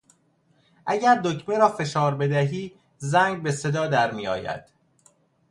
[0.85, 4.63] اگر دکمه را فشار بدهی زنگ به صدا در میآید.